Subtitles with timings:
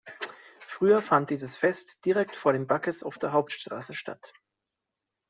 [0.65, 4.33] Früher fand dieses Fest direkt vor dem Backes auf der Hauptstraße statt.